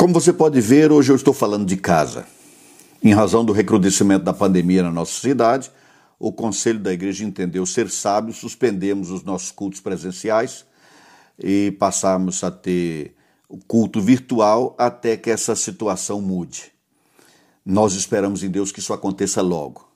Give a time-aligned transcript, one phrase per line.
[0.00, 2.26] Como você pode ver, hoje eu estou falando de casa.
[3.04, 5.70] Em razão do recrudescimento da pandemia na nossa cidade,
[6.18, 10.64] o Conselho da Igreja entendeu ser sábio, suspendemos os nossos cultos presenciais
[11.38, 13.14] e passarmos a ter
[13.46, 16.72] o culto virtual até que essa situação mude.
[17.62, 19.86] Nós esperamos em Deus que isso aconteça logo.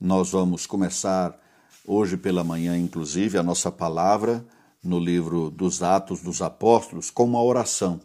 [0.00, 1.36] Nós vamos começar
[1.84, 4.46] hoje pela manhã, inclusive, a nossa palavra
[4.84, 8.00] no livro dos Atos dos Apóstolos com uma oração.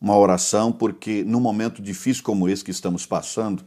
[0.00, 3.64] Uma oração porque num momento difícil como esse que estamos passando,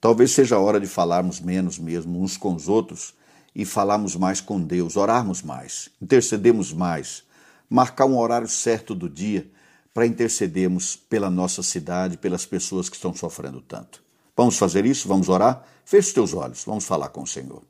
[0.00, 3.14] talvez seja a hora de falarmos menos mesmo uns com os outros
[3.54, 7.24] e falarmos mais com Deus, orarmos mais, intercedemos mais,
[7.68, 9.50] marcar um horário certo do dia
[9.92, 14.02] para intercedermos pela nossa cidade, pelas pessoas que estão sofrendo tanto.
[14.36, 15.08] Vamos fazer isso?
[15.08, 15.66] Vamos orar?
[15.84, 17.62] Feche os teus olhos, vamos falar com o Senhor.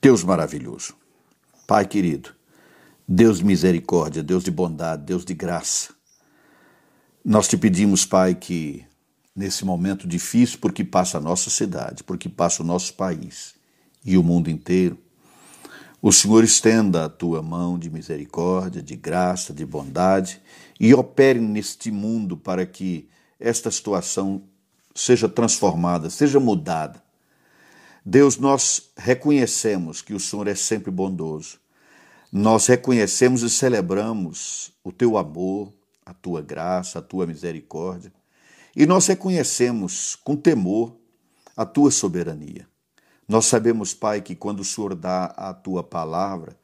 [0.00, 0.94] Deus maravilhoso,
[1.66, 2.37] Pai querido,
[3.10, 5.94] Deus de misericórdia, Deus de bondade, Deus de graça,
[7.24, 8.84] nós te pedimos, Pai, que
[9.34, 13.54] nesse momento difícil, porque passa a nossa cidade, porque passa o nosso país
[14.04, 14.98] e o mundo inteiro,
[16.02, 20.40] o Senhor estenda a tua mão de misericórdia, de graça, de bondade
[20.78, 23.08] e opere neste mundo para que
[23.40, 24.42] esta situação
[24.94, 27.02] seja transformada, seja mudada.
[28.04, 31.58] Deus, nós reconhecemos que o Senhor é sempre bondoso.
[32.30, 35.72] Nós reconhecemos e celebramos o teu amor,
[36.04, 38.12] a tua graça, a tua misericórdia.
[38.76, 40.94] E nós reconhecemos com temor
[41.56, 42.68] a tua soberania.
[43.26, 46.54] Nós sabemos, Pai, que quando o Senhor dá a tua palavra,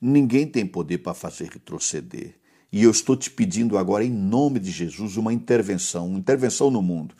[0.00, 2.34] ninguém tem poder para fazer retroceder.
[2.70, 6.82] E eu estou te pedindo agora, em nome de Jesus, uma intervenção, uma intervenção no
[6.82, 7.14] mundo,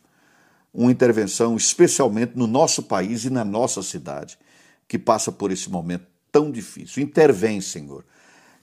[0.72, 4.38] uma intervenção especialmente no nosso país e na nossa cidade,
[4.86, 7.00] que passa por esse momento tão difícil.
[7.00, 8.04] Intervém, Senhor,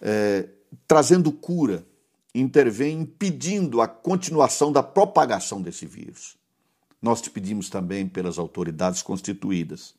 [0.02, 0.50] é,
[0.86, 1.86] trazendo cura,
[2.36, 6.36] intervém impedindo a continuação da propagação desse vírus.
[7.02, 9.96] Nós te pedimos também pelas autoridades constituídas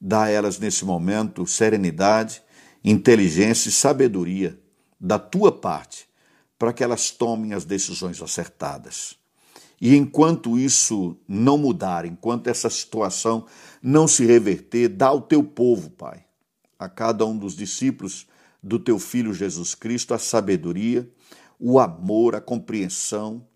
[0.00, 2.42] Dá a elas nesse momento serenidade,
[2.84, 4.58] inteligência e sabedoria
[5.00, 6.06] da tua parte
[6.58, 9.16] para que elas tomem as decisões acertadas.
[9.80, 13.46] E enquanto isso não mudar, enquanto essa situação
[13.82, 16.24] não se reverter, dá ao teu povo, Pai,
[16.78, 18.26] a cada um dos discípulos
[18.62, 21.08] do teu filho Jesus Cristo a sabedoria,
[21.58, 23.46] o amor, a compreensão,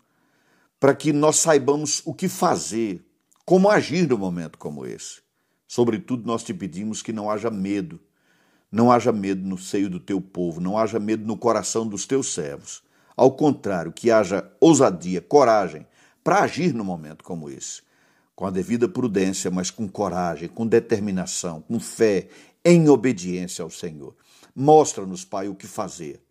[0.79, 3.05] para que nós saibamos o que fazer,
[3.45, 5.21] como agir num momento como esse.
[5.67, 7.99] Sobretudo, nós te pedimos que não haja medo,
[8.71, 12.33] não haja medo no seio do teu povo, não haja medo no coração dos teus
[12.33, 12.83] servos.
[13.15, 15.85] Ao contrário, que haja ousadia, coragem
[16.23, 17.81] para agir num momento como esse,
[18.35, 22.27] com a devida prudência, mas com coragem, com determinação, com fé,
[22.63, 24.15] em obediência ao Senhor.
[24.55, 26.21] Mostra-nos, Pai, o que fazer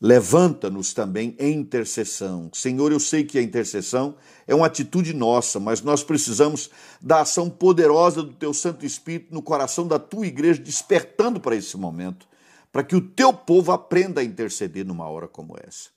[0.00, 2.50] Levanta-nos também em intercessão.
[2.52, 6.68] Senhor, eu sei que a intercessão é uma atitude nossa, mas nós precisamos
[7.00, 11.78] da ação poderosa do Teu Santo Espírito no coração da Tua igreja, despertando para esse
[11.78, 12.28] momento,
[12.70, 15.88] para que o Teu povo aprenda a interceder numa hora como essa.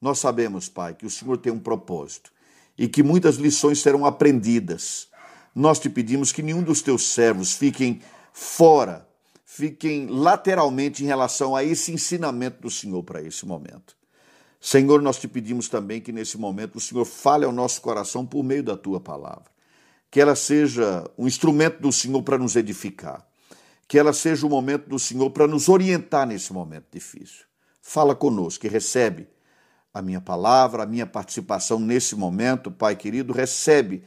[0.00, 2.30] Nós sabemos, Pai, que o Senhor tem um propósito
[2.78, 5.08] e que muitas lições serão aprendidas.
[5.54, 8.00] Nós te pedimos que nenhum dos Teus servos fiquem
[8.32, 9.06] fora
[9.56, 13.96] fiquem lateralmente em relação a esse ensinamento do Senhor para esse momento.
[14.60, 18.42] Senhor, nós te pedimos também que nesse momento o Senhor fale ao nosso coração por
[18.42, 19.46] meio da tua palavra.
[20.10, 23.26] Que ela seja um instrumento do Senhor para nos edificar.
[23.88, 27.46] Que ela seja o momento do Senhor para nos orientar nesse momento difícil.
[27.80, 29.26] Fala conosco e recebe
[29.96, 34.04] a minha palavra, a minha participação nesse momento, Pai querido, recebe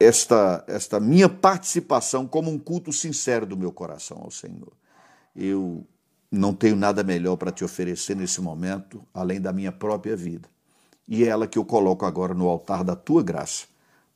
[0.00, 4.72] esta, esta minha participação como um culto sincero do meu coração ao Senhor.
[5.36, 5.86] Eu
[6.30, 10.48] não tenho nada melhor para te oferecer nesse momento, além da minha própria vida.
[11.06, 13.66] E é ela que eu coloco agora no altar da tua graça,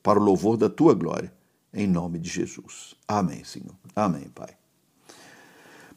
[0.03, 1.31] para o louvor da tua glória,
[1.75, 2.95] em nome de Jesus.
[3.07, 3.75] Amém, Senhor.
[3.95, 4.57] Amém, Pai.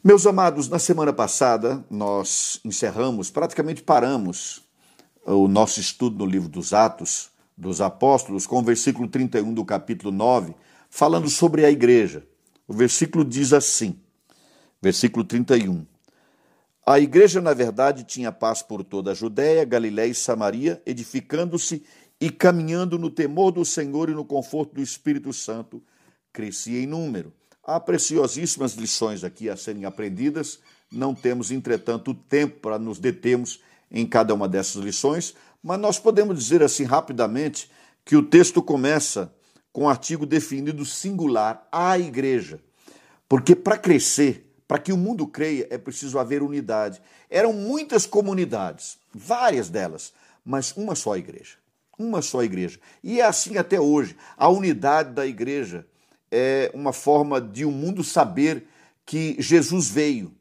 [0.03, 4.67] Meus amados, na semana passada nós encerramos, praticamente paramos
[5.35, 10.11] o nosso estudo no livro dos Atos dos Apóstolos, com o versículo 31 do capítulo
[10.11, 10.55] 9,
[10.89, 12.25] falando sobre a igreja.
[12.67, 13.99] O versículo diz assim,
[14.81, 15.85] versículo 31.
[16.85, 21.83] A igreja, na verdade, tinha paz por toda a Judéia, Galiléia e Samaria, edificando-se
[22.19, 25.83] e caminhando no temor do Senhor e no conforto do Espírito Santo,
[26.33, 27.33] crescia em número.
[27.63, 30.59] Há preciosíssimas lições aqui a serem aprendidas,
[30.91, 33.59] não temos, entretanto, tempo para nos determos
[33.91, 37.69] em cada uma dessas lições, mas nós podemos dizer assim rapidamente
[38.05, 39.33] que o texto começa
[39.71, 42.59] com o artigo definido singular, a igreja.
[43.27, 47.01] Porque para crescer, para que o mundo creia, é preciso haver unidade.
[47.29, 50.13] Eram muitas comunidades, várias delas,
[50.43, 51.57] mas uma só igreja.
[51.97, 52.79] Uma só igreja.
[53.03, 54.15] E é assim até hoje.
[54.37, 55.85] A unidade da igreja
[56.31, 58.67] é uma forma de o um mundo saber
[59.05, 60.31] que Jesus veio.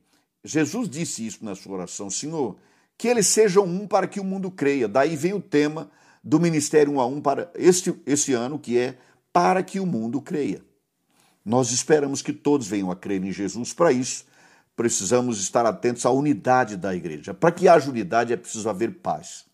[0.45, 2.57] Jesus disse isso na sua oração: Senhor,
[2.99, 4.89] que eles sejam um para que o mundo creia.
[4.89, 5.89] Daí vem o tema
[6.23, 8.99] do Ministério Um a Um para este, este ano, que é
[9.33, 10.61] para que o mundo creia.
[11.45, 13.73] Nós esperamos que todos venham a crer em Jesus.
[13.73, 14.27] Para isso,
[14.75, 17.33] precisamos estar atentos à unidade da igreja.
[17.33, 19.47] Para que haja unidade, é preciso haver paz.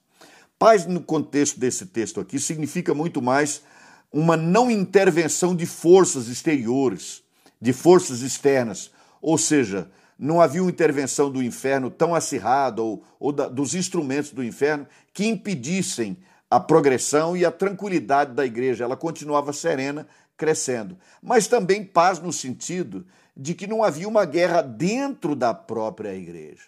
[0.58, 3.62] Paz, no contexto desse texto aqui, significa muito mais
[4.10, 7.22] uma não intervenção de forças exteriores,
[7.60, 8.90] de forças externas.
[9.20, 14.30] Ou seja, não havia uma intervenção do inferno tão acirrada ou, ou da, dos instrumentos
[14.30, 16.16] do inferno que impedissem
[16.50, 18.84] a progressão e a tranquilidade da igreja.
[18.84, 20.06] Ela continuava serena,
[20.36, 20.96] crescendo.
[21.22, 23.06] Mas também paz no sentido
[23.36, 26.62] de que não havia uma guerra dentro da própria igreja.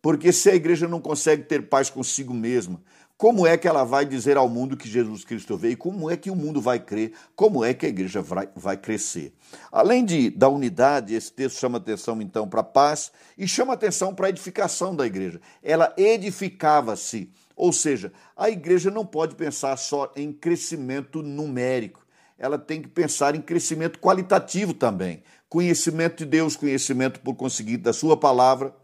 [0.00, 2.80] Porque se a igreja não consegue ter paz consigo mesma,
[3.16, 5.76] como é que ela vai dizer ao mundo que Jesus Cristo veio?
[5.76, 7.12] Como é que o mundo vai crer?
[7.36, 9.32] Como é que a igreja vai, vai crescer?
[9.70, 14.12] Além de, da unidade, esse texto chama atenção então para a paz e chama atenção
[14.14, 15.40] para a edificação da igreja.
[15.62, 22.04] Ela edificava-se, ou seja, a igreja não pode pensar só em crescimento numérico,
[22.36, 25.22] ela tem que pensar em crescimento qualitativo também.
[25.48, 28.74] Conhecimento de Deus, conhecimento por conseguir da Sua palavra,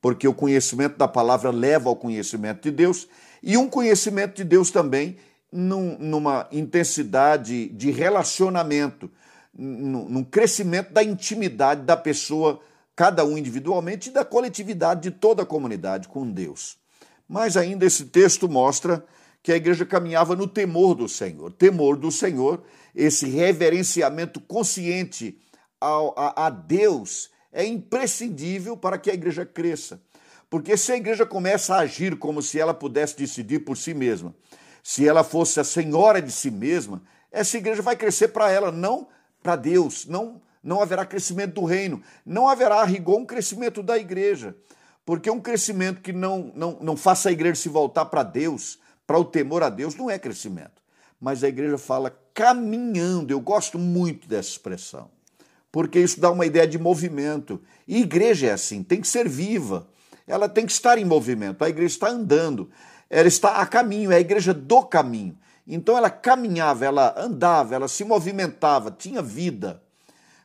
[0.00, 3.08] porque o conhecimento da palavra leva ao conhecimento de Deus
[3.42, 5.16] e um conhecimento de Deus também
[5.50, 9.10] num, numa intensidade de relacionamento,
[9.52, 12.60] num, num crescimento da intimidade da pessoa,
[12.94, 16.76] cada um individualmente, e da coletividade de toda a comunidade com Deus.
[17.28, 19.04] Mas ainda esse texto mostra
[19.42, 21.52] que a igreja caminhava no temor do Senhor.
[21.52, 22.62] Temor do Senhor,
[22.94, 25.38] esse reverenciamento consciente
[25.80, 30.00] ao, a, a Deus, é imprescindível para que a igreja cresça.
[30.50, 34.34] Porque se a igreja começa a agir como se ela pudesse decidir por si mesma,
[34.82, 39.08] se ela fosse a senhora de si mesma, essa igreja vai crescer para ela, não
[39.42, 40.06] para Deus.
[40.06, 44.56] Não, não haverá crescimento do reino, não haverá, a rigor, um crescimento da igreja.
[45.04, 49.18] Porque um crescimento que não, não, não faça a igreja se voltar para Deus, para
[49.18, 50.82] o temor a Deus, não é crescimento.
[51.20, 55.10] Mas a igreja fala caminhando, eu gosto muito dessa expressão,
[55.70, 57.60] porque isso dá uma ideia de movimento.
[57.86, 59.86] E igreja é assim, tem que ser viva
[60.28, 62.70] ela tem que estar em movimento, a igreja está andando,
[63.08, 65.36] ela está a caminho, é a igreja do caminho.
[65.66, 69.82] Então ela caminhava, ela andava, ela se movimentava, tinha vida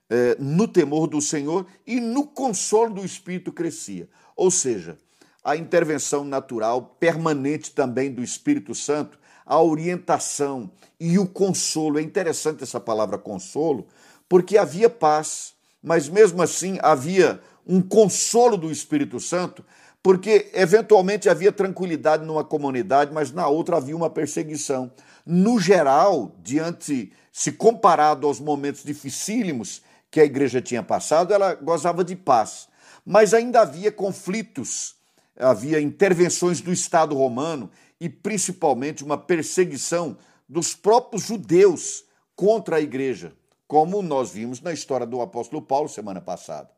[0.09, 4.09] é, no temor do Senhor e no consolo do Espírito crescia.
[4.35, 4.97] Ou seja,
[5.43, 11.99] a intervenção natural permanente também do Espírito Santo, a orientação e o consolo.
[11.99, 13.87] É interessante essa palavra consolo,
[14.33, 19.63] porque havia paz, mas mesmo assim havia um consolo do Espírito Santo,
[20.01, 24.91] porque eventualmente havia tranquilidade numa comunidade, mas na outra havia uma perseguição.
[25.23, 32.03] No geral, diante, se comparado aos momentos dificílimos que a igreja tinha passado, ela gozava
[32.03, 32.67] de paz.
[33.05, 34.95] Mas ainda havia conflitos,
[35.37, 37.69] havia intervenções do Estado romano
[38.01, 40.17] e principalmente uma perseguição
[40.49, 42.03] dos próprios judeus
[42.35, 43.31] contra a igreja,
[43.73, 46.69] como nós vimos na história do apóstolo Paulo semana passada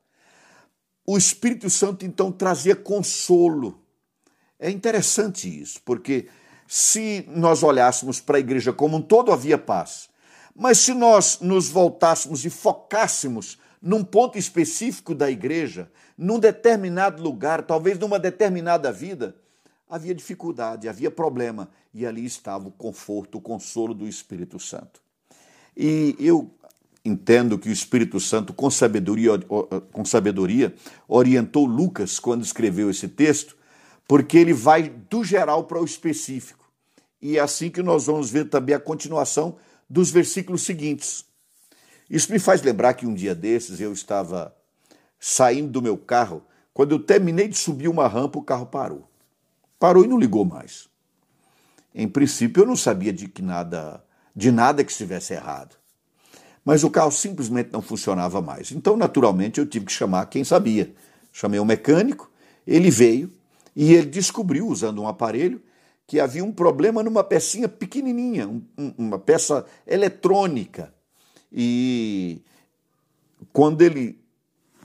[1.05, 3.79] o Espírito Santo então trazia consolo.
[4.59, 6.27] É interessante isso, porque
[6.67, 10.09] se nós olhássemos para a igreja como um todo, havia paz.
[10.55, 17.61] Mas se nós nos voltássemos e focássemos num ponto específico da igreja, num determinado lugar,
[17.63, 19.35] talvez numa determinada vida,
[19.87, 21.69] havia dificuldade, havia problema.
[21.93, 25.01] E ali estava o conforto, o consolo do Espírito Santo.
[25.77, 26.49] E eu
[27.05, 29.37] entendo que o Espírito Santo, com sabedoria,
[29.91, 30.73] com sabedoria,
[31.07, 33.55] orientou Lucas quando escreveu esse texto,
[34.07, 36.65] porque ele vai do geral para o específico.
[37.21, 39.55] E é assim que nós vamos ver também a continuação
[39.87, 41.23] dos versículos seguintes.
[42.09, 44.55] Isso me faz lembrar que um dia desses eu estava
[45.19, 46.43] saindo do meu carro,
[46.73, 49.09] quando eu terminei de subir uma rampa, o carro parou.
[49.79, 50.89] Parou e não ligou mais.
[51.93, 54.03] Em princípio, eu não sabia de que nada,
[54.35, 55.77] de nada que estivesse errado
[56.65, 58.71] mas o carro simplesmente não funcionava mais.
[58.71, 60.91] Então, naturalmente, eu tive que chamar quem sabia.
[61.31, 62.31] Chamei um mecânico,
[62.65, 63.31] ele veio
[63.75, 65.61] e ele descobriu, usando um aparelho,
[66.07, 68.63] que havia um problema numa pecinha pequenininha, um,
[68.97, 70.91] uma peça eletrônica.
[71.51, 72.41] E
[73.53, 74.19] quando ele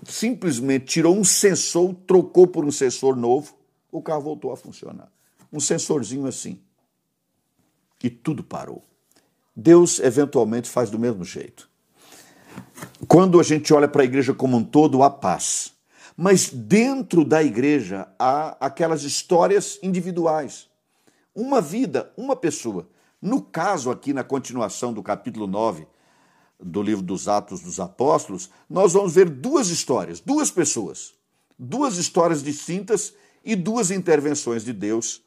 [0.04, 3.54] simplesmente tirou um sensor, trocou por um sensor novo,
[3.90, 5.10] o carro voltou a funcionar.
[5.50, 6.60] Um sensorzinho assim.
[8.02, 8.84] E tudo parou.
[9.54, 11.69] Deus eventualmente faz do mesmo jeito.
[13.06, 15.72] Quando a gente olha para a igreja como um todo, há paz.
[16.16, 20.68] Mas dentro da igreja há aquelas histórias individuais.
[21.34, 22.88] uma vida, uma pessoa.
[23.22, 25.86] No caso, aqui na continuação do capítulo 9
[26.58, 31.14] do livro dos Atos dos Apóstolos, nós vamos ver duas histórias, duas pessoas,
[31.58, 35.22] duas histórias distintas e duas intervenções de Deus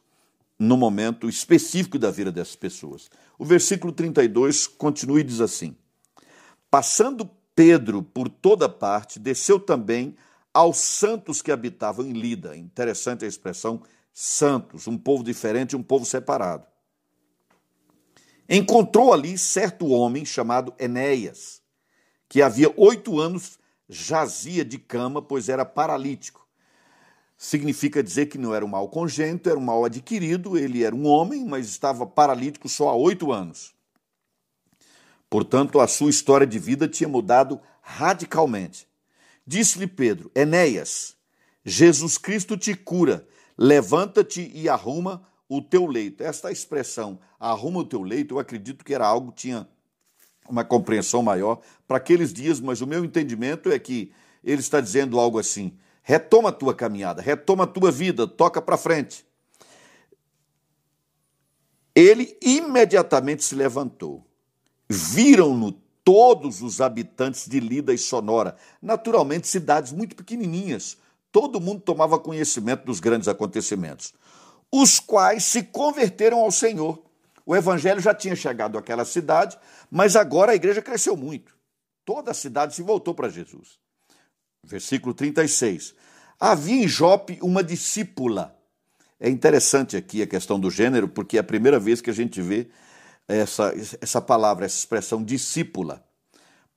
[0.59, 3.09] no momento específico da vida dessas pessoas.
[3.37, 5.75] O versículo 32 continua e diz assim:
[6.69, 10.15] Passando Pedro por toda parte, desceu também
[10.53, 12.55] aos santos que habitavam em Lida.
[12.55, 13.81] Interessante a expressão
[14.13, 16.65] santos, um povo diferente, um povo separado.
[18.47, 21.61] Encontrou ali certo homem chamado Enéas,
[22.27, 23.57] que havia oito anos
[23.87, 26.47] jazia de cama, pois era paralítico.
[27.37, 31.05] Significa dizer que não era um mal congênito, era um mal adquirido, ele era um
[31.05, 33.72] homem, mas estava paralítico só há oito anos.
[35.33, 38.87] Portanto, a sua história de vida tinha mudado radicalmente.
[39.47, 41.15] Disse-lhe Pedro: Enéas,
[41.65, 46.21] Jesus Cristo te cura, levanta-te e arruma o teu leito.
[46.21, 49.67] Esta expressão, arruma o teu leito, eu acredito que era algo que tinha
[50.47, 54.13] uma compreensão maior para aqueles dias, mas o meu entendimento é que
[54.43, 58.77] ele está dizendo algo assim: retoma a tua caminhada, retoma a tua vida, toca para
[58.77, 59.25] frente.
[61.95, 64.23] Ele imediatamente se levantou.
[64.89, 65.71] Viram-no
[66.03, 70.97] todos os habitantes de Lida e Sonora, naturalmente cidades muito pequenininhas.
[71.31, 74.13] Todo mundo tomava conhecimento dos grandes acontecimentos,
[74.71, 77.01] os quais se converteram ao Senhor.
[77.45, 79.57] O evangelho já tinha chegado àquela cidade,
[79.89, 81.55] mas agora a igreja cresceu muito.
[82.05, 83.79] Toda a cidade se voltou para Jesus.
[84.63, 85.93] Versículo 36.
[86.39, 88.57] Havia em Jope uma discípula.
[89.19, 92.41] É interessante aqui a questão do gênero, porque é a primeira vez que a gente
[92.41, 92.69] vê
[93.27, 96.03] essa, essa palavra, essa expressão discípula,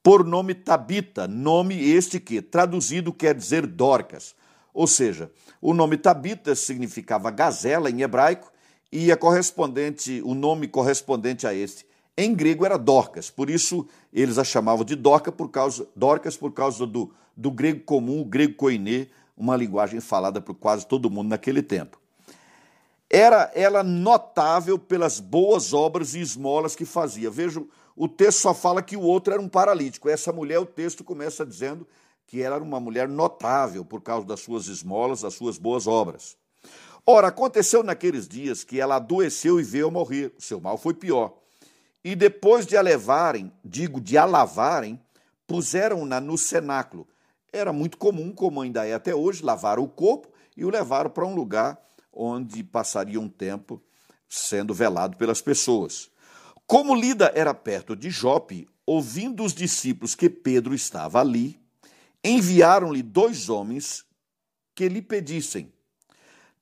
[0.03, 4.35] por nome Tabita, nome este que, traduzido, quer dizer Dorcas.
[4.73, 8.53] Ou seja, o nome Tabita significava gazela em hebraico
[8.93, 11.85] e a correspondente, o nome correspondente a este
[12.17, 16.51] em grego era Dorcas, por isso eles a chamavam de Dorca por causa, Dorcas por
[16.53, 21.29] causa do, do grego comum, o grego koiné, uma linguagem falada por quase todo mundo
[21.29, 22.01] naquele tempo
[23.17, 27.31] era ela notável pelas boas obras e esmolas que fazia.
[27.31, 30.11] Vejo, o texto só fala que o outro era um paralítico.
[30.11, 31.89] Essa mulher, o texto começa dizendo
[32.27, 36.37] que ela era uma mulher notável por causa das suas esmolas, das suas boas obras.
[37.07, 40.35] Ora, aconteceu naqueles dias que ela adoeceu e veio morrer.
[40.39, 41.39] O seu mal foi pior.
[42.05, 45.01] E depois de a levarem, digo, de a lavarem,
[45.47, 47.09] puseram-na no cenáculo.
[47.51, 51.25] Era muito comum, como ainda é até hoje, lavar o corpo e o levaram para
[51.25, 51.81] um lugar
[52.17, 53.83] onde passaria um tempo
[54.29, 56.11] sendo velado pelas pessoas.
[56.67, 61.61] Como Lida era perto de Jope, ouvindo os discípulos que Pedro estava ali,
[62.25, 64.05] enviaram-lhe dois homens
[64.75, 65.73] que lhe pedissem: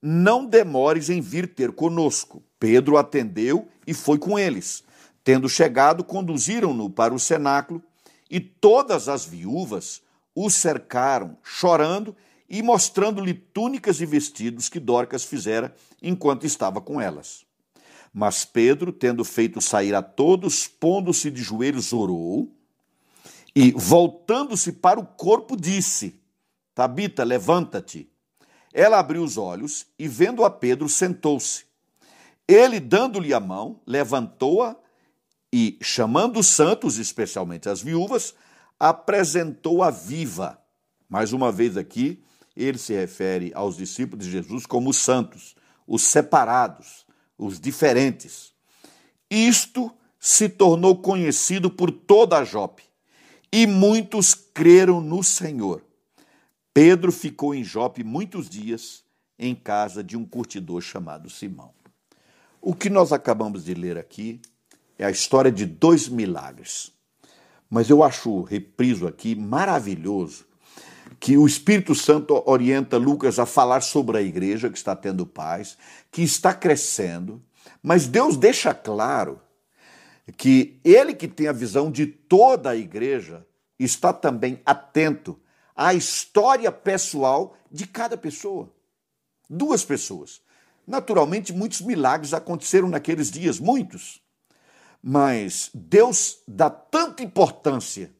[0.03, 2.43] Não demores em vir ter conosco.
[2.59, 4.85] Pedro atendeu e foi com eles.
[5.23, 7.83] Tendo chegado, conduziram-no para o cenáculo
[8.31, 10.03] e todas as viúvas
[10.35, 12.15] o cercaram, chorando
[12.55, 17.45] e mostrando-lhe túnicas e vestidos que Dorcas fizera enquanto estava com elas.
[18.13, 22.49] Mas Pedro, tendo feito sair a todos, pondo-se de joelhos, orou
[23.57, 26.15] e, voltando-se para o corpo, disse:
[26.73, 28.09] Tabita, levanta-te.
[28.73, 31.65] Ela abriu os olhos e, vendo a Pedro, sentou-se.
[32.47, 34.77] Ele, dando-lhe a mão, levantou-a
[35.53, 38.33] e, chamando os santos, especialmente as viúvas,
[38.79, 40.57] apresentou-a viva.
[41.09, 42.23] Mais uma vez aqui,
[42.57, 45.55] ele se refere aos discípulos de Jesus como os santos,
[45.87, 47.05] os separados,
[47.37, 48.53] os diferentes.
[49.31, 52.85] Isto se tornou conhecido por toda a Jope,
[53.53, 55.85] e muitos creram no Senhor.
[56.73, 59.05] Pedro ficou em Jope muitos dias
[59.39, 61.73] em casa de um curtidor chamado Simão.
[62.61, 64.41] O que nós acabamos de ler aqui
[64.99, 66.93] é a história de dois milagres.
[67.69, 70.47] Mas eu acho repriso aqui maravilhoso
[71.21, 75.77] que o Espírito Santo orienta Lucas a falar sobre a igreja que está tendo paz,
[76.11, 77.43] que está crescendo,
[77.83, 79.41] mas Deus deixa claro
[80.37, 83.47] que ele que tem a visão de toda a igreja
[83.79, 85.39] está também atento
[85.77, 88.73] à história pessoal de cada pessoa.
[89.49, 90.41] Duas pessoas.
[90.87, 94.23] Naturalmente, muitos milagres aconteceram naqueles dias, muitos.
[95.03, 98.15] Mas Deus dá tanta importância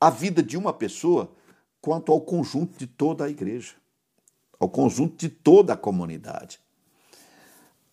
[0.00, 1.35] à vida de uma pessoa
[1.86, 3.74] quanto ao conjunto de toda a igreja,
[4.58, 6.58] ao conjunto de toda a comunidade.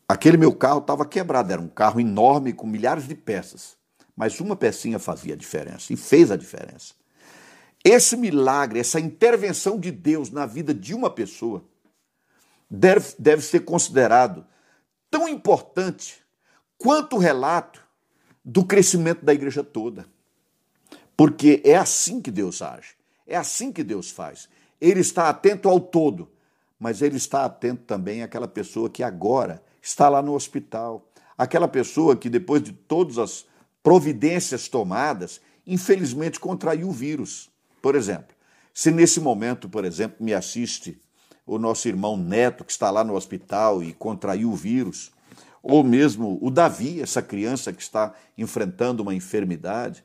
[0.09, 3.77] Aquele meu carro estava quebrado, era um carro enorme com milhares de peças,
[4.15, 6.95] mas uma pecinha fazia diferença e fez a diferença.
[7.85, 11.63] Esse milagre, essa intervenção de Deus na vida de uma pessoa,
[12.67, 14.43] deve, deve ser considerado
[15.11, 16.25] tão importante
[16.79, 17.79] quanto o relato
[18.43, 20.07] do crescimento da igreja toda.
[21.15, 22.95] Porque é assim que Deus age,
[23.27, 24.49] é assim que Deus faz.
[24.79, 26.29] Ele está atento ao todo,
[26.79, 32.15] mas ele está atento também àquela pessoa que agora está lá no hospital, aquela pessoa
[32.15, 33.45] que depois de todas as
[33.81, 37.49] providências tomadas, infelizmente contraiu o vírus.
[37.81, 38.35] Por exemplo,
[38.73, 40.99] se nesse momento, por exemplo, me assiste
[41.45, 45.11] o nosso irmão Neto, que está lá no hospital e contraiu o vírus,
[45.61, 50.03] ou mesmo o Davi, essa criança que está enfrentando uma enfermidade,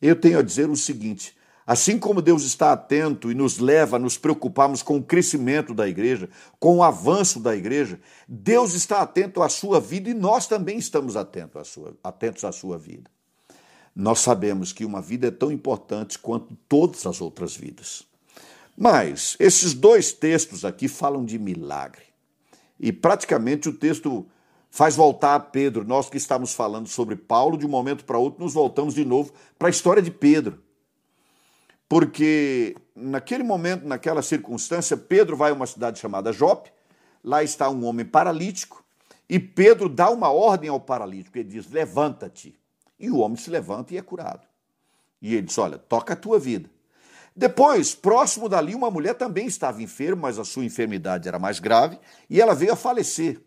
[0.00, 3.98] eu tenho a dizer o seguinte: assim como Deus está atento e nos leva a
[3.98, 6.28] nos preocuparmos com o crescimento da igreja,
[6.60, 11.16] com o avanço da igreja, Deus está atento à sua vida e nós também estamos
[11.16, 13.10] atentos à sua, atentos à sua vida.
[13.94, 18.04] Nós sabemos que uma vida é tão importante quanto todas as outras vidas.
[18.76, 22.02] Mas esses dois textos aqui falam de milagre.
[22.78, 24.26] E praticamente o texto
[24.70, 25.82] faz voltar a Pedro.
[25.82, 29.32] Nós que estamos falando sobre Paulo, de um momento para outro, nos voltamos de novo
[29.58, 30.62] para a história de Pedro.
[31.88, 36.72] Porque naquele momento, naquela circunstância, Pedro vai a uma cidade chamada Jope,
[37.22, 38.84] lá está um homem paralítico,
[39.28, 42.58] e Pedro dá uma ordem ao paralítico, ele diz: Levanta-te.
[42.98, 44.46] E o homem se levanta e é curado.
[45.20, 46.70] E ele diz: Olha, toca a tua vida.
[47.34, 51.98] Depois, próximo dali, uma mulher também estava enferma, mas a sua enfermidade era mais grave,
[52.30, 53.40] e ela veio a falecer.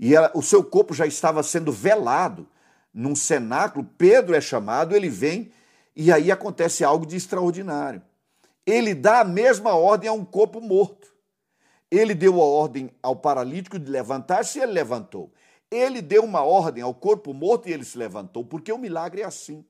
[0.00, 2.48] E ela, o seu corpo já estava sendo velado
[2.92, 3.88] num cenáculo.
[3.96, 5.52] Pedro é chamado, ele vem,
[5.94, 8.02] e aí acontece algo de extraordinário.
[8.64, 11.12] Ele dá a mesma ordem a um corpo morto.
[11.90, 15.30] Ele deu a ordem ao paralítico de levantar-se e ele levantou.
[15.70, 19.24] Ele deu uma ordem ao corpo morto e ele se levantou, porque o milagre é
[19.24, 19.64] assim.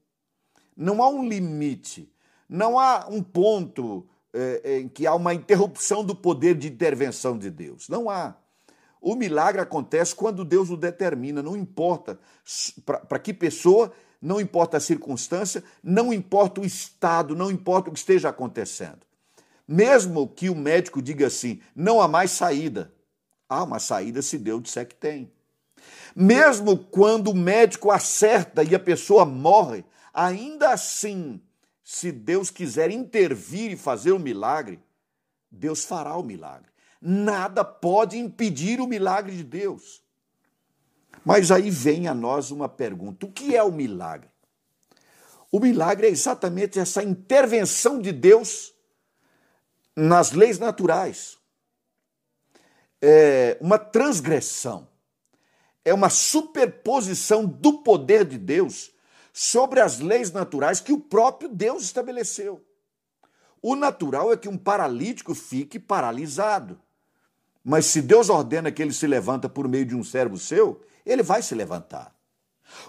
[0.77, 2.13] Não há um limite,
[2.49, 7.51] não há um ponto é, em que há uma interrupção do poder de intervenção de
[7.51, 7.89] Deus.
[7.89, 8.37] Não há.
[9.01, 12.19] O milagre acontece quando Deus o determina, não importa
[13.09, 17.99] para que pessoa, não importa a circunstância, não importa o estado, não importa o que
[17.99, 19.01] esteja acontecendo.
[19.67, 22.93] Mesmo que o médico diga assim, não há mais saída.
[23.49, 25.31] Há uma saída se Deus disser que tem.
[26.15, 31.41] Mesmo quando o médico acerta e a pessoa morre, ainda assim,
[31.83, 34.79] se Deus quiser intervir e fazer o um milagre,
[35.51, 36.71] Deus fará o milagre.
[37.01, 40.02] Nada pode impedir o milagre de Deus.
[41.25, 44.31] Mas aí vem a nós uma pergunta: o que é o milagre?
[45.51, 48.73] O milagre é exatamente essa intervenção de Deus
[49.95, 51.39] nas leis naturais.
[53.01, 54.89] É uma transgressão
[55.85, 58.93] é uma superposição do poder de Deus
[59.33, 62.65] sobre as leis naturais que o próprio Deus estabeleceu.
[63.61, 66.81] O natural é que um paralítico fique paralisado.
[67.65, 71.23] Mas se Deus ordena que ele se levanta por meio de um servo seu, ele
[71.23, 72.15] vai se levantar.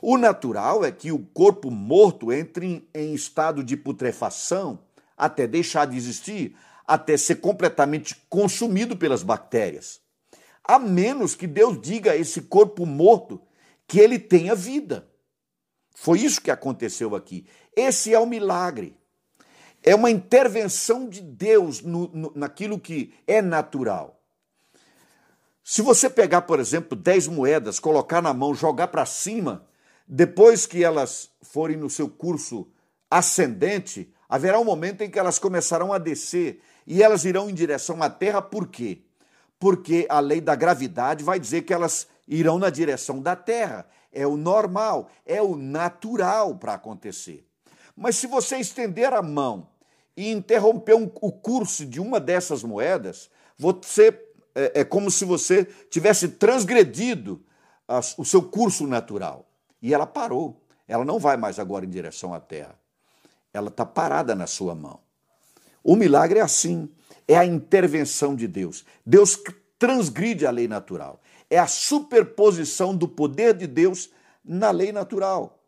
[0.01, 4.79] O natural é que o corpo morto entre em estado de putrefação
[5.17, 6.55] até deixar de existir,
[6.87, 10.03] até ser completamente consumido pelas bactérias
[10.63, 13.41] a menos que Deus diga a esse corpo morto
[13.85, 15.07] que ele tenha vida.
[15.93, 17.45] Foi isso que aconteceu aqui.
[17.75, 18.95] Esse é o milagre.
[19.83, 24.22] É uma intervenção de Deus no, no, naquilo que é natural.
[25.63, 29.65] Se você pegar, por exemplo, 10 moedas, colocar na mão, jogar para cima,
[30.07, 32.67] depois que elas forem no seu curso
[33.09, 38.03] ascendente, haverá um momento em que elas começarão a descer e elas irão em direção
[38.03, 39.03] à terra, por quê?
[39.63, 43.87] porque a lei da gravidade vai dizer que elas irão na direção da Terra.
[44.11, 47.47] É o normal, é o natural para acontecer.
[47.95, 49.69] Mas se você estender a mão
[50.17, 54.11] e interromper um, o curso de uma dessas moedas, você
[54.55, 57.43] é, é como se você tivesse transgredido
[57.87, 59.47] as, o seu curso natural.
[59.81, 60.61] E ela parou.
[60.87, 62.75] Ela não vai mais agora em direção à Terra.
[63.53, 64.99] Ela está parada na sua mão.
[65.83, 66.89] O milagre é assim
[67.27, 68.85] é a intervenção de Deus.
[69.05, 69.39] Deus
[69.77, 71.21] transgride a lei natural.
[71.49, 74.09] É a superposição do poder de Deus
[74.43, 75.59] na lei natural.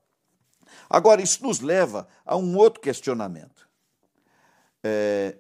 [0.90, 3.68] Agora, isso nos leva a um outro questionamento.
[4.84, 5.36] É,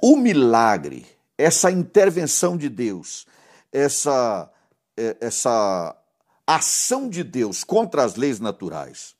[0.00, 1.06] o milagre,
[1.38, 3.26] essa intervenção de Deus,
[3.72, 4.50] essa,
[4.96, 5.96] é, essa
[6.44, 9.14] ação de Deus contra as leis naturais,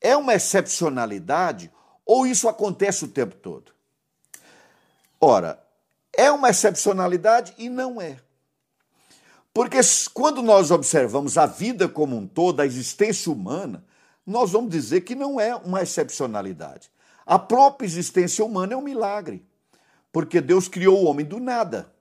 [0.00, 1.72] é uma excepcionalidade
[2.06, 3.72] ou isso acontece o tempo todo?
[5.20, 5.62] Ora,
[6.16, 8.18] é uma excepcionalidade e não é.
[9.52, 9.78] Porque
[10.12, 13.84] quando nós observamos a vida como um todo, a existência humana,
[14.26, 16.90] nós vamos dizer que não é uma excepcionalidade.
[17.24, 19.46] A própria existência humana é um milagre,
[20.14, 21.92] porque Deus criou o homem do nada.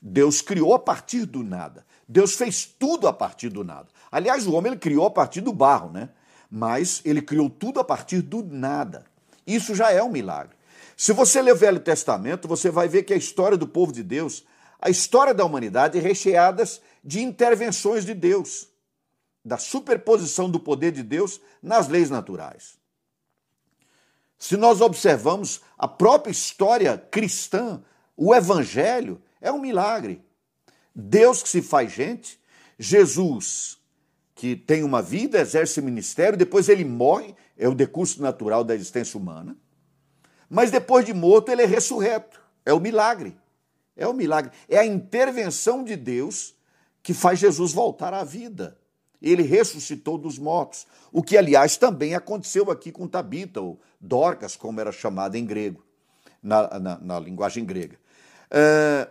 [0.00, 1.84] Deus criou a partir do nada.
[2.08, 3.88] Deus fez tudo a partir do nada.
[4.10, 6.08] Aliás, o homem ele criou a partir do barro, né?
[6.50, 9.04] Mas ele criou tudo a partir do nada.
[9.46, 10.56] Isso já é um milagre.
[10.96, 14.02] Se você ler o Velho Testamento, você vai ver que a história do povo de
[14.02, 14.42] Deus,
[14.80, 16.64] a história da humanidade é recheada
[17.04, 18.68] de intervenções de Deus,
[19.44, 22.81] da superposição do poder de Deus nas leis naturais.
[24.42, 27.80] Se nós observamos a própria história cristã,
[28.16, 30.20] o evangelho é um milagre.
[30.92, 32.40] Deus que se faz gente,
[32.76, 33.78] Jesus
[34.34, 39.16] que tem uma vida, exerce ministério, depois ele morre, é o decurso natural da existência
[39.16, 39.56] humana.
[40.50, 42.42] Mas depois de morto, ele é ressurreto.
[42.66, 43.36] É o milagre.
[43.96, 44.50] É o milagre.
[44.68, 46.52] É a intervenção de Deus
[47.00, 48.76] que faz Jesus voltar à vida.
[49.22, 50.86] Ele ressuscitou dos mortos.
[51.12, 55.84] O que, aliás, também aconteceu aqui com Tabita, ou Dorcas, como era chamada em grego,
[56.42, 57.96] na, na, na linguagem grega.
[58.50, 59.08] É,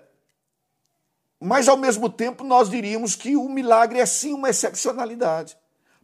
[1.39, 5.57] mas, ao mesmo tempo, nós diríamos que o milagre é sim uma excepcionalidade.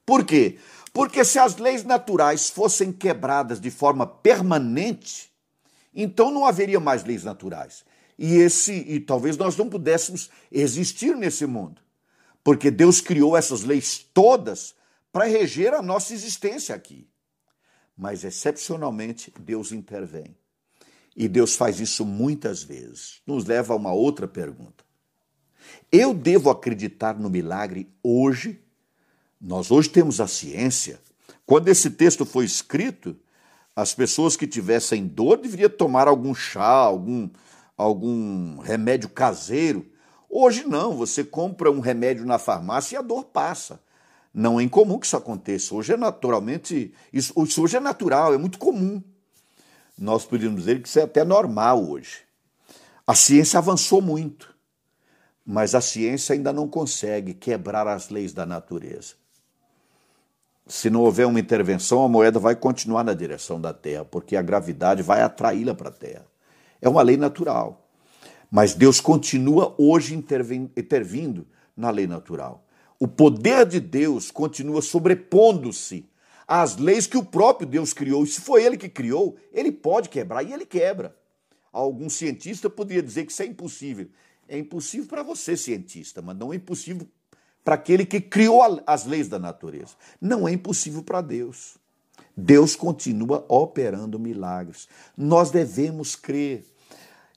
[0.05, 0.57] Por quê?
[0.93, 5.29] Porque se as leis naturais fossem quebradas de forma permanente,
[5.93, 7.83] então não haveria mais leis naturais.
[8.17, 11.81] E esse e talvez nós não pudéssemos existir nesse mundo.
[12.47, 14.73] Porque Deus criou essas leis todas
[15.11, 17.05] para reger a nossa existência aqui.
[17.97, 20.33] Mas excepcionalmente Deus intervém.
[21.13, 23.21] E Deus faz isso muitas vezes.
[23.27, 24.85] Nos leva a uma outra pergunta.
[25.91, 28.61] Eu devo acreditar no milagre hoje?
[29.41, 31.01] Nós hoje temos a ciência.
[31.45, 33.19] Quando esse texto foi escrito,
[33.75, 37.29] as pessoas que tivessem dor deveriam tomar algum chá, algum,
[37.75, 39.85] algum remédio caseiro.
[40.29, 43.79] Hoje não, você compra um remédio na farmácia e a dor passa.
[44.33, 45.73] Não é incomum que isso aconteça.
[45.73, 49.01] Hoje é naturalmente, isso, isso hoje é natural, é muito comum.
[49.97, 52.19] Nós podemos dizer que isso é até normal hoje.
[53.05, 54.57] A ciência avançou muito
[55.49, 59.13] mas a ciência ainda não consegue quebrar as leis da natureza.
[60.67, 64.41] Se não houver uma intervenção, a moeda vai continuar na direção da Terra, porque a
[64.41, 66.25] gravidade vai atraí-la para a Terra.
[66.81, 67.86] É uma lei natural.
[68.49, 72.65] Mas Deus continua hoje intervindo na lei natural.
[72.99, 76.09] O poder de Deus continua sobrepondo-se
[76.47, 78.23] às leis que o próprio Deus criou.
[78.23, 81.15] E se foi ele que criou, ele pode quebrar e ele quebra.
[81.71, 84.07] Algum cientista poderia dizer que isso é impossível.
[84.47, 87.05] É impossível para você, cientista, mas não é impossível
[87.63, 89.93] para aquele que criou as leis da natureza.
[90.21, 91.77] Não é impossível para Deus.
[92.35, 94.87] Deus continua operando milagres.
[95.17, 96.65] Nós devemos crer.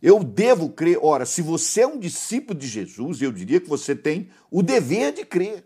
[0.02, 0.98] Eu devo crer.
[1.02, 5.12] Ora, se você é um discípulo de Jesus, eu diria que você tem o dever
[5.12, 5.64] de crer.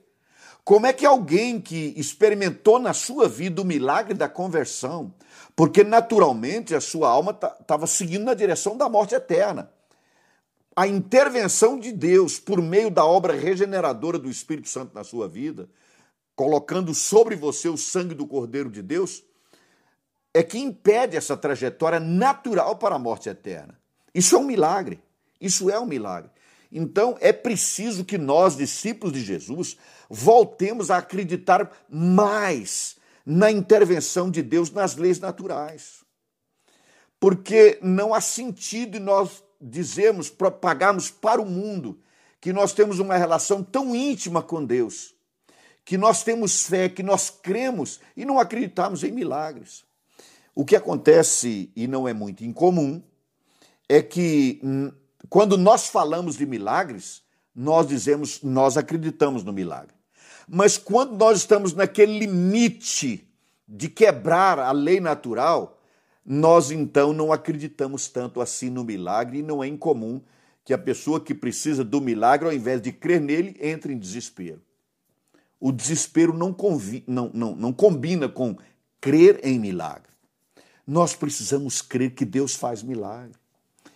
[0.65, 5.15] Como é que alguém que experimentou na sua vida o milagre da conversão,
[5.55, 9.71] porque naturalmente a sua alma estava seguindo na direção da morte eterna,
[10.75, 15.69] a intervenção de Deus por meio da obra regeneradora do Espírito Santo na sua vida,
[16.35, 19.23] colocando sobre você o sangue do Cordeiro de Deus,
[20.33, 23.79] é que impede essa trajetória natural para a morte eterna.
[24.15, 25.01] Isso é um milagre.
[25.41, 26.31] Isso é um milagre.
[26.71, 29.77] Então é preciso que nós, discípulos de Jesus,
[30.09, 36.05] voltemos a acreditar mais na intervenção de Deus nas leis naturais.
[37.19, 41.99] Porque não há sentido nós dizemos, propagarmos para o mundo
[42.41, 45.15] que nós temos uma relação tão íntima com Deus,
[45.85, 49.85] que nós temos fé, que nós cremos e não acreditamos em milagres.
[50.55, 53.03] O que acontece, e não é muito incomum,
[53.89, 54.93] é que hum,
[55.29, 57.23] quando nós falamos de milagres,
[57.55, 59.95] nós dizemos, nós acreditamos no milagre.
[60.49, 63.27] Mas quando nós estamos naquele limite
[63.67, 65.81] de quebrar a lei natural,
[66.25, 70.21] nós então não acreditamos tanto assim no milagre e não é incomum
[70.65, 74.63] que a pessoa que precisa do milagre, ao invés de crer nele, entre em desespero.
[75.61, 78.57] O desespero não, convi, não, não, não combina com
[79.01, 80.13] crer em milagre.
[80.87, 83.39] Nós precisamos crer que Deus faz milagre.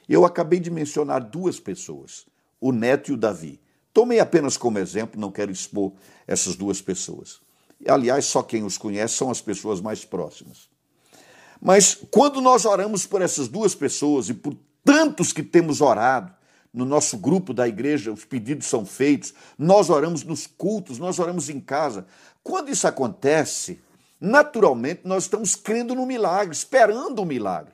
[0.09, 2.27] Eu acabei de mencionar duas pessoas,
[2.61, 3.61] o Neto e o Davi.
[3.93, 5.93] Tomei apenas como exemplo, não quero expor
[6.27, 7.41] essas duas pessoas.
[7.87, 10.69] Aliás, só quem os conhece são as pessoas mais próximas.
[11.61, 16.33] Mas quando nós oramos por essas duas pessoas e por tantos que temos orado,
[16.73, 21.49] no nosso grupo da igreja, os pedidos são feitos, nós oramos nos cultos, nós oramos
[21.49, 22.07] em casa.
[22.43, 23.81] Quando isso acontece,
[24.21, 27.73] naturalmente nós estamos crendo no milagre, esperando o milagre.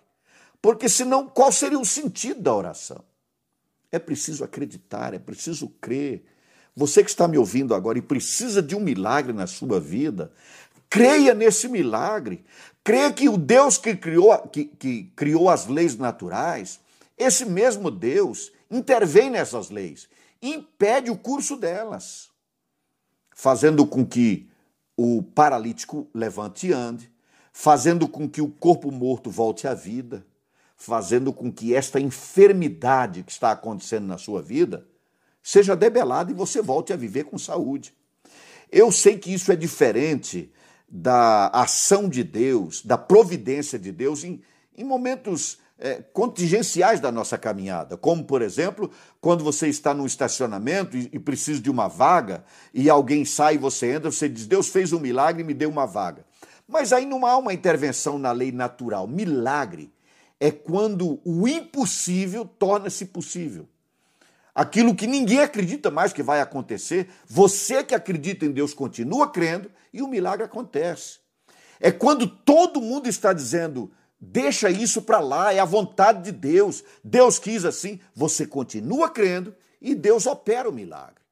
[0.65, 3.05] Porque senão, qual seria o sentido da oração?
[3.93, 6.25] É preciso acreditar, é preciso crer.
[6.75, 10.33] Você que está me ouvindo agora e precisa de um milagre na sua vida,
[10.89, 12.43] creia nesse milagre.
[12.83, 16.81] Creia que o Deus que criou, que, que criou as leis naturais,
[17.19, 20.09] esse mesmo Deus intervém nessas leis,
[20.41, 22.31] impede o curso delas,
[23.35, 24.49] fazendo com que
[24.97, 27.13] o paralítico levante e ande,
[27.53, 30.25] fazendo com que o corpo morto volte à vida,
[30.85, 34.87] fazendo com que esta enfermidade que está acontecendo na sua vida
[35.43, 37.95] seja debelada e você volte a viver com saúde.
[38.71, 40.53] Eu sei que isso é diferente
[40.87, 44.43] da ação de Deus, da providência de Deus em,
[44.77, 50.97] em momentos é, contingenciais da nossa caminhada, como, por exemplo, quando você está num estacionamento
[50.97, 52.45] e, e precisa de uma vaga
[52.75, 55.71] e alguém sai e você entra, você diz: Deus fez um milagre e me deu
[55.71, 56.27] uma vaga.
[56.69, 59.07] Mas aí não há uma intervenção na lei natural.
[59.07, 59.94] Milagre
[60.45, 63.67] é quando o impossível torna-se possível.
[64.55, 69.71] Aquilo que ninguém acredita mais que vai acontecer, você que acredita em Deus continua crendo
[69.91, 71.21] e o milagre acontece.
[71.81, 76.85] É quando todo mundo está dizendo, deixa isso para lá, é a vontade de Deus,
[77.03, 81.25] Deus quis assim, você continua crendo e Deus opera o milagre.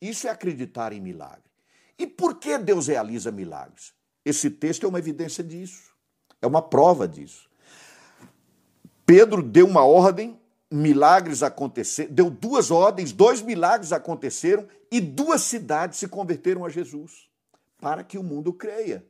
[0.00, 1.50] Isso é acreditar em milagre.
[1.98, 3.92] E por que Deus realiza milagres?
[4.24, 5.92] Esse texto é uma evidência disso,
[6.40, 7.47] é uma prova disso.
[9.08, 10.38] Pedro deu uma ordem
[10.70, 17.26] milagres aconteceram, deu duas ordens, dois milagres aconteceram e duas cidades se converteram a Jesus,
[17.80, 19.02] para que o mundo creia.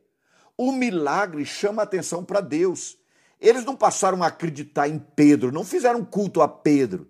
[0.57, 2.97] O milagre chama atenção para Deus.
[3.41, 7.09] Eles não passaram a acreditar em Pedro, não fizeram culto a Pedro.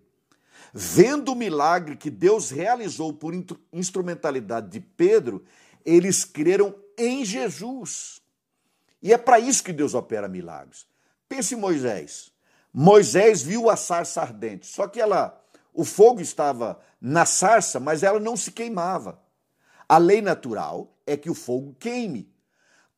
[0.72, 3.34] Vendo o milagre que Deus realizou por
[3.70, 5.44] instrumentalidade de Pedro,
[5.84, 8.22] eles creram em Jesus.
[9.02, 10.86] E é para isso que Deus opera milagres.
[11.28, 12.32] Pense em Moisés.
[12.72, 18.20] Moisés viu a sarça ardente, só que ela, o fogo estava na sarça, mas ela
[18.20, 19.20] não se queimava.
[19.88, 22.30] A lei natural é que o fogo queime.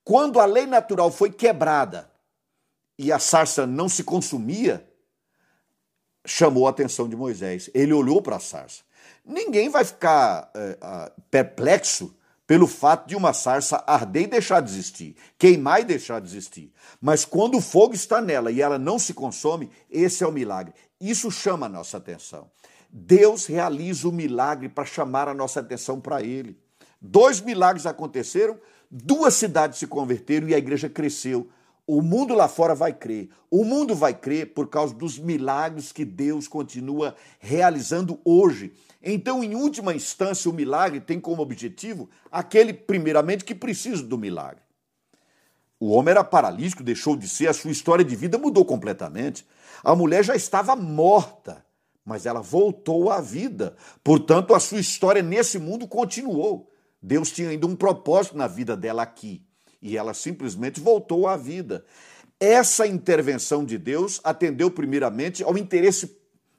[0.03, 2.11] Quando a lei natural foi quebrada
[2.99, 4.87] e a sarça não se consumia,
[6.27, 7.71] chamou a atenção de Moisés.
[7.73, 8.83] Ele olhou para a sarça.
[9.25, 12.15] Ninguém vai ficar é, perplexo
[12.51, 16.73] pelo fato de uma sarça arder e deixar de existir, queimar e deixar de existir.
[17.01, 20.75] Mas quando o fogo está nela e ela não se consome, esse é o milagre.
[21.01, 22.51] Isso chama a nossa atenção.
[22.91, 26.59] Deus realiza o milagre para chamar a nossa atenção para ele.
[27.01, 28.59] Dois milagres aconteceram,
[28.91, 31.49] duas cidades se converteram e a igreja cresceu.
[31.93, 33.31] O mundo lá fora vai crer.
[33.51, 38.73] O mundo vai crer por causa dos milagres que Deus continua realizando hoje.
[39.03, 44.63] Então, em última instância, o milagre tem como objetivo aquele, primeiramente, que precisa do milagre.
[45.81, 49.45] O homem era paralítico, deixou de ser, a sua história de vida mudou completamente.
[49.83, 51.67] A mulher já estava morta,
[52.05, 53.75] mas ela voltou à vida.
[54.05, 56.71] Portanto, a sua história nesse mundo continuou.
[57.03, 59.45] Deus tinha ainda um propósito na vida dela aqui
[59.83, 61.85] e ela simplesmente voltou à vida.
[62.39, 66.17] Essa intervenção de Deus atendeu primeiramente ao interesse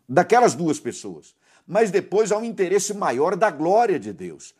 [0.07, 1.33] daquelas duas pessoas,
[1.65, 4.53] mas depois ao interesse maior da glória de Deus.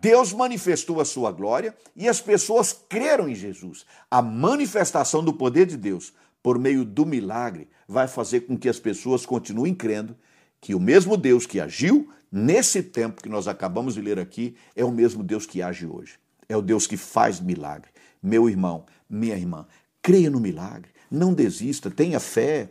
[0.00, 3.84] Deus manifestou a sua glória e as pessoas creram em Jesus.
[4.10, 8.78] A manifestação do poder de Deus por meio do milagre vai fazer com que as
[8.78, 10.16] pessoas continuem crendo
[10.58, 14.82] que o mesmo Deus que agiu nesse tempo que nós acabamos de ler aqui é
[14.82, 16.18] o mesmo Deus que age hoje.
[16.48, 17.90] É o Deus que faz milagre.
[18.22, 19.66] Meu irmão, minha irmã,
[20.02, 20.90] creia no milagre.
[21.10, 22.70] Não desista, tenha fé.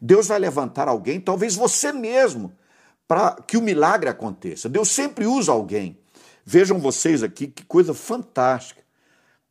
[0.00, 2.52] Deus vai levantar alguém, talvez você mesmo,
[3.06, 4.68] para que o milagre aconteça.
[4.68, 5.98] Deus sempre usa alguém.
[6.44, 8.82] Vejam vocês aqui que coisa fantástica.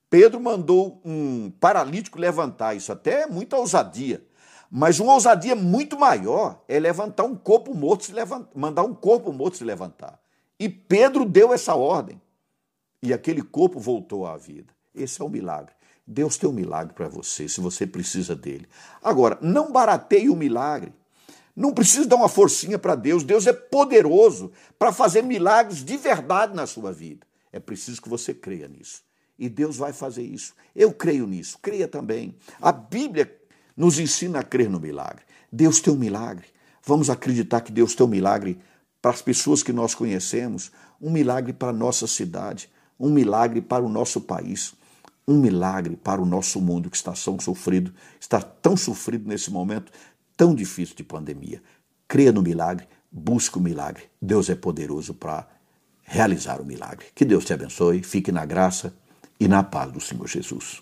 [0.09, 4.23] Pedro mandou um paralítico levantar, isso até é muita ousadia.
[4.69, 8.13] Mas uma ousadia muito maior é levantar um corpo morto, se
[8.55, 10.19] mandar um corpo morto se levantar.
[10.59, 12.21] E Pedro deu essa ordem
[13.04, 14.74] e aquele corpo voltou à vida.
[14.96, 15.74] Esse é o milagre.
[16.08, 18.66] Deus tem um milagre para você, se você precisa dele.
[19.04, 20.94] Agora, não barateie o milagre.
[21.54, 23.24] Não precisa dar uma forcinha para Deus.
[23.24, 27.28] Deus é poderoso para fazer milagres de verdade na sua vida.
[27.52, 29.04] É preciso que você creia nisso.
[29.38, 30.54] E Deus vai fazer isso.
[30.74, 31.60] Eu creio nisso.
[31.62, 32.38] Creia também.
[32.62, 33.38] A Bíblia
[33.76, 35.26] nos ensina a crer no milagre.
[35.52, 36.46] Deus tem um milagre.
[36.86, 38.58] Vamos acreditar que Deus tem um milagre
[39.02, 42.70] para as pessoas que nós conhecemos, um milagre para a nossa cidade,
[43.04, 44.74] um milagre para o nosso país,
[45.28, 49.92] um milagre para o nosso mundo que está tão sofrido, está tão sofrido nesse momento
[50.38, 51.62] tão difícil de pandemia.
[52.08, 54.04] Creia no milagre, busque o milagre.
[54.22, 55.46] Deus é poderoso para
[56.02, 57.08] realizar o milagre.
[57.13, 58.94] Que Deus te abençoe, fique na graça
[59.38, 60.82] e na paz do Senhor Jesus.